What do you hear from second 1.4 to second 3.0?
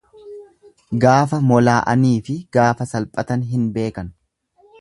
molaa'aniifi gaafa